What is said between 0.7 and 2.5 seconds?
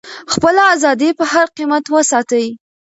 ازادي په هر قیمت وساتئ.